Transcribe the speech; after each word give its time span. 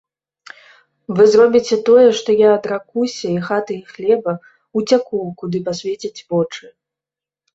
Вы 1.17 1.23
зробіце 1.33 1.75
тое, 1.89 2.05
што 2.19 2.29
я 2.39 2.49
адракуся 2.59 3.25
і 3.35 3.43
хаты 3.49 3.73
і 3.81 3.85
хлеба, 3.97 4.31
уцяку, 4.81 5.19
куды 5.43 5.57
пасвецяць 5.67 6.23
вочы. 6.35 6.65